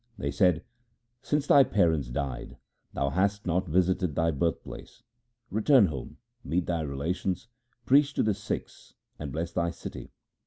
They 0.17 0.31
said,' 0.31 0.63
Since 1.21 1.45
thy 1.45 1.63
parents 1.63 2.07
died, 2.09 2.57
thou 2.91 3.11
hast 3.11 3.45
not 3.45 3.67
visited 3.67 4.15
thy 4.15 4.31
birth 4.31 4.63
place. 4.63 5.03
Return 5.51 5.85
home, 5.85 6.17
meet 6.43 6.65
thy 6.65 6.81
relations, 6.81 7.47
preach 7.85 8.11
to 8.15 8.23
the 8.23 8.33
Sikhs, 8.33 8.95
and 9.19 9.31
bless 9.31 9.51
thy 9.51 9.69
city. 9.69 10.09